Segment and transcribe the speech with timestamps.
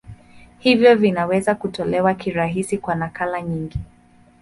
[0.59, 3.79] Hivyo vinaweza kutolewa kirahisi kwa nakala nyingi.